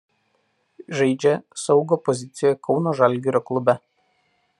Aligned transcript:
Žaidžia 0.99 1.33
saugo 1.63 1.99
pozicijoje 2.07 2.59
Kauno 2.69 2.95
„Žalgirio“ 3.01 3.43
klube. 3.51 3.77